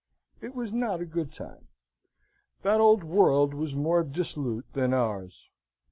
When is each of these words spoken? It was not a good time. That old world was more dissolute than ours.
It 0.41 0.55
was 0.55 0.73
not 0.73 0.99
a 0.99 1.05
good 1.05 1.31
time. 1.31 1.67
That 2.63 2.81
old 2.81 3.03
world 3.03 3.53
was 3.53 3.75
more 3.75 4.03
dissolute 4.03 4.65
than 4.73 4.95
ours. 4.95 5.47